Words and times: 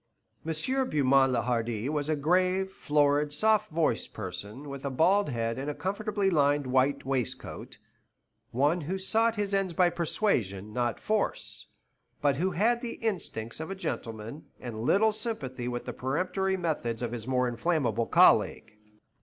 M. 0.43 0.89
Beaumont 0.89 1.31
le 1.31 1.43
Hardi 1.43 1.87
was 1.87 2.09
a 2.09 2.15
grave, 2.15 2.71
florid, 2.71 3.31
soft 3.31 3.69
voiced 3.69 4.13
person, 4.15 4.67
with 4.67 4.83
a 4.83 4.89
bald 4.89 5.29
head 5.29 5.59
and 5.59 5.69
a 5.69 5.75
comfortably 5.75 6.31
lined 6.31 6.65
white 6.65 7.05
waistcoat; 7.05 7.77
one 8.49 8.81
who 8.81 8.97
sought 8.97 9.35
his 9.35 9.53
ends 9.53 9.73
by 9.73 9.91
persuasion, 9.91 10.73
not 10.73 10.99
force, 10.99 11.67
but 12.19 12.37
who 12.37 12.49
had 12.49 12.81
the 12.81 12.93
instincts 12.95 13.59
of 13.59 13.69
a 13.69 13.75
gentleman, 13.75 14.45
and 14.59 14.81
little 14.81 15.11
sympathy 15.11 15.67
with 15.67 15.85
the 15.85 15.93
peremptory 15.93 16.57
methods 16.57 17.03
of 17.03 17.11
his 17.11 17.27
more 17.27 17.47
inflammable 17.47 18.07
colleague. 18.07 18.75